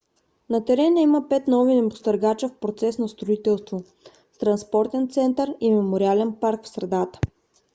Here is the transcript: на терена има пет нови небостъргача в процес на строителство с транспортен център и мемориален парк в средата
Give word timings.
на 0.53 0.59
терена 0.65 1.01
има 1.01 1.27
пет 1.29 1.47
нови 1.47 1.75
небостъргача 1.75 2.47
в 2.49 2.57
процес 2.57 2.97
на 2.97 3.09
строителство 3.09 3.83
с 4.33 4.37
транспортен 4.37 5.09
център 5.09 5.55
и 5.59 5.71
мемориален 5.71 6.35
парк 6.41 6.63
в 6.63 6.67
средата 6.67 7.19